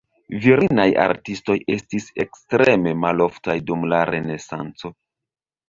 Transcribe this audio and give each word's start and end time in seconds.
Virinaj 0.45 0.85
artistoj 1.03 1.57
estis 1.75 2.09
ekstreme 2.25 2.95
maloftaj 3.05 3.59
dum 3.71 3.87
la 3.95 4.03
Renesanco. 4.15 4.95